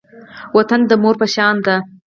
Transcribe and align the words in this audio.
وطن 0.57 0.81
د 0.89 0.91
مور 1.01 1.15
په 1.21 1.27
شان 1.33 1.55
دی 1.65 1.77